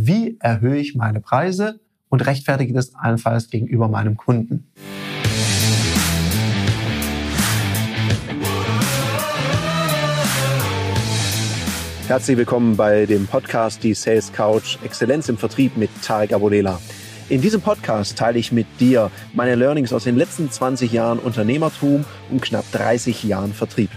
Wie 0.00 0.36
erhöhe 0.38 0.76
ich 0.76 0.94
meine 0.94 1.20
Preise 1.20 1.80
und 2.08 2.24
rechtfertige 2.24 2.72
das 2.72 2.94
allenfalls 2.94 3.50
gegenüber 3.50 3.88
meinem 3.88 4.16
Kunden? 4.16 4.70
Herzlich 12.06 12.36
willkommen 12.36 12.76
bei 12.76 13.06
dem 13.06 13.26
Podcast 13.26 13.82
Die 13.82 13.92
Sales 13.92 14.32
Couch 14.32 14.78
Exzellenz 14.84 15.28
im 15.28 15.36
Vertrieb 15.36 15.76
mit 15.76 15.90
Tarek 16.00 16.32
Abodela. 16.32 16.80
In 17.28 17.40
diesem 17.40 17.60
Podcast 17.60 18.16
teile 18.16 18.38
ich 18.38 18.52
mit 18.52 18.68
dir 18.78 19.10
meine 19.34 19.56
Learnings 19.56 19.92
aus 19.92 20.04
den 20.04 20.14
letzten 20.14 20.48
20 20.48 20.92
Jahren 20.92 21.18
Unternehmertum 21.18 22.04
und 22.30 22.40
knapp 22.40 22.70
30 22.70 23.24
Jahren 23.24 23.52
Vertrieb. 23.52 23.90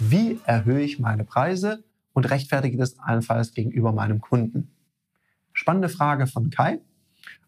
Wie 0.00 0.40
erhöhe 0.44 0.82
ich 0.82 0.98
meine 0.98 1.22
Preise 1.22 1.84
und 2.12 2.30
rechtfertige 2.30 2.76
das 2.76 2.98
allenfalls 2.98 3.52
gegenüber 3.52 3.92
meinem 3.92 4.20
Kunden? 4.20 4.70
Spannende 5.52 5.88
Frage 5.88 6.26
von 6.26 6.50
Kai. 6.50 6.80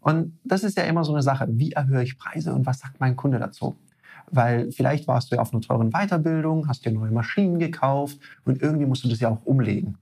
Und 0.01 0.39
das 0.45 0.65
ist 0.65 0.77
ja 0.77 0.85
immer 0.85 1.05
so 1.05 1.13
eine 1.13 1.23
Sache. 1.23 1.47
Wie 1.51 1.73
erhöhe 1.73 2.03
ich 2.03 2.19
Preise 2.19 2.55
und 2.55 2.67
was 2.67 2.81
sagt 2.81 3.01
mein 3.01 3.17
Kunde 3.17 3.39
dazu? 3.39 3.77
Weil 4.31 4.71
vielleicht 4.73 5.09
warst 5.09 5.31
du 5.31 5.37
ja 5.37 5.43
auf 5.43 5.53
einer 5.53 5.63
teuren 5.63 5.91
Weiterbildung, 5.91 6.69
hast 6.69 6.85
dir 6.85 6.93
neue 6.93 7.11
Maschinen 7.11 7.59
gekauft 7.59 8.19
und 8.45 8.63
irgendwie 8.63 8.87
musst 8.87 9.05
du 9.05 9.09
das 9.09 9.21
ja 9.21 9.31
auch 9.31 9.45
umlegen. 9.45 9.99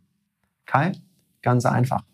Kai, 0.67 0.92
ganz 1.42 1.67
einfach. 1.67 2.05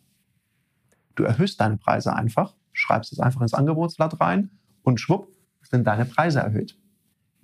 Du 1.15 1.25
erhöhst 1.25 1.61
deine 1.61 1.77
Preise 1.77 2.15
einfach, 2.15 2.55
schreibst 2.73 3.13
es 3.13 3.21
einfach 3.21 3.41
ins 3.41 3.55
Angebotsblatt 3.55 4.21
rein 4.21 4.51
und 4.83 5.01
schwupp 5.01 5.29
sind 5.63 5.87
deine 5.87 6.05
Preise 6.05 6.41
erhöht. 6.41 6.79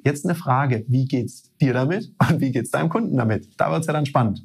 Jetzt 0.04 0.24
eine 0.24 0.34
Frage, 0.34 0.84
wie 0.88 1.06
geht's 1.06 1.56
dir 1.56 1.73
damit 1.73 2.12
und 2.28 2.40
wie 2.40 2.52
geht's 2.52 2.70
deinem 2.70 2.88
Kunden 2.88 3.16
damit? 3.16 3.48
Da 3.59 3.70
wird's 3.70 3.86
ja 3.86 3.92
dann 3.92 4.06
spannend. 4.06 4.45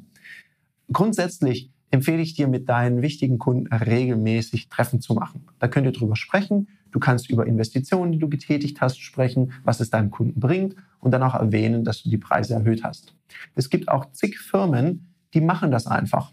Grundsätzlich 0.92 1.70
empfehle 1.90 2.22
ich 2.22 2.34
dir, 2.34 2.48
mit 2.48 2.68
deinen 2.68 3.02
wichtigen 3.02 3.38
Kunden 3.38 3.72
regelmäßig 3.72 4.68
Treffen 4.68 5.00
zu 5.00 5.14
machen. 5.14 5.46
Da 5.58 5.68
könnt 5.68 5.86
ihr 5.86 5.92
drüber 5.92 6.16
sprechen. 6.16 6.68
Du 6.90 6.98
kannst 6.98 7.30
über 7.30 7.46
Investitionen, 7.46 8.12
die 8.12 8.18
du 8.18 8.28
getätigt 8.28 8.80
hast, 8.80 9.00
sprechen, 9.00 9.52
was 9.64 9.80
es 9.80 9.90
deinem 9.90 10.10
Kunden 10.10 10.40
bringt 10.40 10.76
und 10.98 11.12
dann 11.12 11.22
auch 11.22 11.34
erwähnen, 11.34 11.84
dass 11.84 12.02
du 12.02 12.10
die 12.10 12.18
Preise 12.18 12.54
erhöht 12.54 12.82
hast. 12.84 13.14
Es 13.54 13.70
gibt 13.70 13.88
auch 13.88 14.10
zig 14.12 14.38
Firmen, 14.38 15.14
die 15.34 15.40
machen 15.40 15.70
das 15.70 15.86
einfach. 15.86 16.32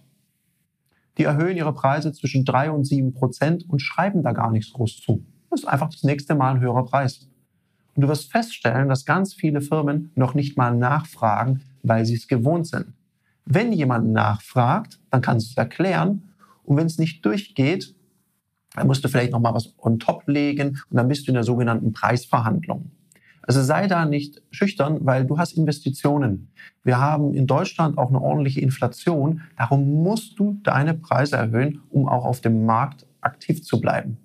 Die 1.18 1.24
erhöhen 1.24 1.58
ihre 1.58 1.74
Preise 1.74 2.12
zwischen 2.14 2.46
drei 2.46 2.72
und 2.72 2.86
sieben 2.86 3.14
Prozent 3.14 3.68
und 3.68 3.80
schreiben 3.80 4.24
da 4.24 4.34
gar 4.34 4.52
nichts 4.52 4.74
groß 4.74 5.02
zu. 5.02 5.26
Das 5.50 5.62
ist 5.62 5.68
einfach 5.68 5.90
das 5.90 6.04
nächste 6.04 6.36
Mal 6.36 6.56
ein 6.56 6.62
höherer 6.62 6.86
Preis. 6.86 7.28
Und 7.96 8.02
du 8.02 8.08
wirst 8.08 8.32
feststellen, 8.32 8.90
dass 8.90 9.06
ganz 9.06 9.34
viele 9.34 9.62
Firmen 9.62 10.12
noch 10.16 10.36
nicht 10.36 10.58
mal 10.58 10.76
nachfragen, 10.76 11.62
weil 11.82 12.06
sie 12.06 12.16
es 12.16 12.28
gewohnt 12.28 12.68
sind. 12.68 12.94
Wenn 13.50 13.72
jemand 13.72 14.12
nachfragt, 14.12 15.00
dann 15.10 15.22
kannst 15.22 15.48
du 15.48 15.52
es 15.52 15.58
erklären. 15.58 16.34
Und 16.64 16.76
wenn 16.76 16.86
es 16.86 16.98
nicht 16.98 17.26
durchgeht, 17.26 17.96
dann 18.76 18.88
musst 18.88 19.04
du 19.04 19.08
vielleicht 19.08 19.32
noch 19.32 19.40
mal 19.40 19.54
was 19.54 19.74
on 19.78 20.00
top 20.00 20.24
legen 20.28 20.82
und 20.90 20.98
dann 20.98 21.08
bist 21.08 21.26
du 21.26 21.32
in 21.32 21.36
der 21.36 21.46
sogenannten 21.46 21.94
Preisverhandlung. 21.94 22.92
Also 23.42 23.64
sei 23.64 23.88
da 23.88 24.04
nicht 24.04 24.42
schüchtern, 24.52 25.00
weil 25.02 25.26
du 25.26 25.38
hast 25.38 25.54
Investitionen. 25.54 26.50
Wir 26.84 27.00
haben 27.00 27.34
in 27.34 27.48
Deutschland 27.48 27.98
auch 27.98 28.10
eine 28.10 28.22
ordentliche 28.22 28.60
Inflation. 28.60 29.42
Darum 29.58 30.04
musst 30.04 30.38
du 30.38 30.60
deine 30.64 30.94
Preise 30.94 31.38
erhöhen, 31.38 31.80
um 31.90 32.10
auch 32.10 32.26
auf 32.26 32.42
dem 32.42 32.66
Markt 32.66 33.08
aktiv 33.22 33.64
zu 33.64 33.80
bleiben. 33.80 34.18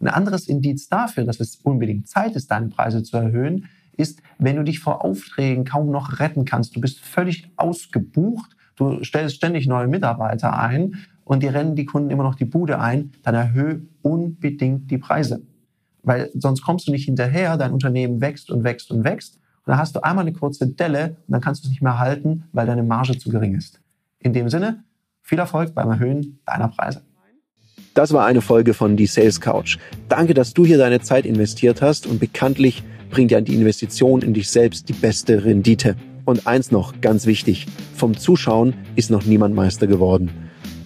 Ein 0.00 0.08
anderes 0.08 0.48
Indiz 0.48 0.88
dafür, 0.88 1.24
dass 1.24 1.38
es 1.38 1.56
unbedingt 1.62 2.08
Zeit 2.08 2.34
ist, 2.34 2.50
deine 2.50 2.66
Preise 2.66 3.04
zu 3.04 3.16
erhöhen, 3.16 3.68
ist, 3.96 4.20
wenn 4.38 4.56
du 4.56 4.64
dich 4.64 4.80
vor 4.80 5.04
Aufträgen 5.04 5.64
kaum 5.64 5.92
noch 5.92 6.18
retten 6.18 6.44
kannst. 6.44 6.74
Du 6.74 6.80
bist 6.80 6.98
völlig 6.98 7.48
ausgebucht, 7.56 8.56
du 8.76 9.02
stellst 9.04 9.36
ständig 9.36 9.66
neue 9.66 9.88
Mitarbeiter 9.88 10.58
ein 10.58 10.96
und 11.24 11.42
die 11.42 11.48
rennen 11.48 11.76
die 11.76 11.86
Kunden 11.86 12.10
immer 12.10 12.24
noch 12.24 12.34
die 12.34 12.44
Bude 12.44 12.78
ein, 12.78 13.12
dann 13.22 13.34
erhöhe 13.34 13.82
unbedingt 14.02 14.90
die 14.90 14.98
Preise 14.98 15.42
weil 16.04 16.30
sonst 16.34 16.62
kommst 16.62 16.86
du 16.86 16.92
nicht 16.92 17.06
hinterher, 17.06 17.56
dein 17.56 17.72
Unternehmen 17.72 18.20
wächst 18.20 18.50
und 18.50 18.64
wächst 18.64 18.90
und 18.90 19.04
wächst. 19.04 19.36
Und 19.36 19.70
dann 19.72 19.78
hast 19.78 19.96
du 19.96 20.04
einmal 20.04 20.24
eine 20.24 20.34
kurze 20.34 20.68
Delle 20.68 21.16
und 21.26 21.32
dann 21.32 21.40
kannst 21.40 21.64
du 21.64 21.66
es 21.66 21.70
nicht 21.70 21.82
mehr 21.82 21.98
halten, 21.98 22.44
weil 22.52 22.66
deine 22.66 22.82
Marge 22.82 23.18
zu 23.18 23.30
gering 23.30 23.54
ist. 23.54 23.80
In 24.20 24.32
dem 24.32 24.48
Sinne, 24.48 24.84
viel 25.22 25.38
Erfolg 25.38 25.74
beim 25.74 25.90
Erhöhen 25.90 26.38
deiner 26.46 26.68
Preise. 26.68 27.02
Das 27.94 28.12
war 28.12 28.26
eine 28.26 28.40
Folge 28.40 28.74
von 28.74 28.96
Die 28.96 29.06
Sales 29.06 29.40
Couch. 29.40 29.78
Danke, 30.08 30.34
dass 30.34 30.52
du 30.52 30.66
hier 30.66 30.78
deine 30.78 31.00
Zeit 31.00 31.24
investiert 31.24 31.80
hast 31.80 32.06
und 32.06 32.18
bekanntlich 32.18 32.82
bringt 33.10 33.30
ja 33.30 33.40
die 33.40 33.54
Investition 33.54 34.20
in 34.22 34.34
dich 34.34 34.50
selbst 34.50 34.88
die 34.88 34.92
beste 34.92 35.44
Rendite. 35.44 35.96
Und 36.24 36.46
eins 36.46 36.70
noch, 36.70 37.00
ganz 37.02 37.26
wichtig, 37.26 37.66
vom 37.94 38.16
Zuschauen 38.16 38.72
ist 38.96 39.10
noch 39.10 39.24
niemand 39.24 39.54
Meister 39.54 39.86
geworden. 39.86 40.30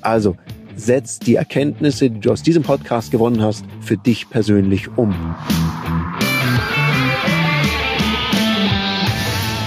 Also, 0.00 0.36
setz 0.74 1.20
die 1.20 1.36
Erkenntnisse, 1.36 2.10
die 2.10 2.20
du 2.20 2.32
aus 2.32 2.42
diesem 2.42 2.64
Podcast 2.64 3.12
gewonnen 3.12 3.40
hast, 3.40 3.64
für 3.80 3.96
dich 3.96 4.28
persönlich 4.28 4.88
um. 4.96 5.14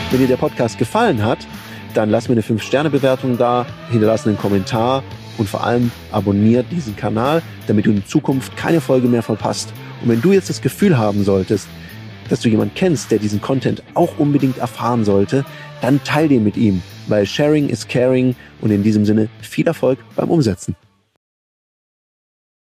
Wenn 0.09 0.19
dir 0.19 0.27
der 0.27 0.37
Podcast 0.37 0.77
gefallen 0.77 1.23
hat, 1.23 1.39
dann 1.93 2.09
lass 2.09 2.27
mir 2.27 2.33
eine 2.33 2.41
5-Sterne-Bewertung 2.41 3.37
da, 3.37 3.65
hinterlass 3.91 4.27
einen 4.27 4.37
Kommentar 4.37 5.03
und 5.37 5.47
vor 5.47 5.63
allem 5.63 5.89
abonniert 6.11 6.65
diesen 6.69 6.97
Kanal, 6.97 7.41
damit 7.67 7.85
du 7.85 7.91
in 7.91 8.05
Zukunft 8.05 8.57
keine 8.57 8.81
Folge 8.81 9.07
mehr 9.07 9.23
verpasst. 9.23 9.71
Und 10.01 10.09
wenn 10.09 10.21
du 10.21 10.33
jetzt 10.33 10.49
das 10.49 10.61
Gefühl 10.61 10.97
haben 10.97 11.23
solltest, 11.23 11.67
dass 12.31 12.39
du 12.39 12.49
jemanden 12.49 12.73
kennst, 12.75 13.11
der 13.11 13.19
diesen 13.19 13.41
Content 13.41 13.83
auch 13.93 14.17
unbedingt 14.17 14.57
erfahren 14.57 15.03
sollte, 15.03 15.43
dann 15.81 16.01
teil 16.03 16.29
den 16.29 16.45
mit 16.45 16.55
ihm, 16.55 16.81
weil 17.07 17.25
Sharing 17.25 17.67
is 17.67 17.87
Caring 17.87 18.35
und 18.61 18.71
in 18.71 18.83
diesem 18.83 19.05
Sinne 19.05 19.27
viel 19.41 19.67
Erfolg 19.67 19.99
beim 20.15 20.29
Umsetzen. 20.29 20.75